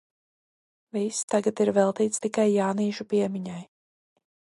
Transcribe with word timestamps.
Viss 0.95 1.19
tagad 1.33 1.61
ir 1.65 1.71
veltīts 1.77 2.23
tikai 2.23 2.47
Jānīša 2.53 3.07
piemiņai. 3.13 3.61